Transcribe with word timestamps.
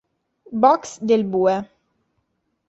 Boxe 0.63 0.97
del 1.09 1.25
Bue. 1.25 1.55